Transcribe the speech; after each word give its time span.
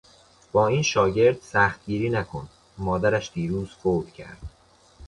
با 0.51 0.67
این 0.67 0.81
شاگرد 0.81 1.41
سخت 1.41 1.85
گیری 1.85 2.09
نکن، 2.09 2.49
مادرش 2.77 3.31
دیروز 3.33 3.69
فوت 3.73 4.13
کرد. 4.13 4.41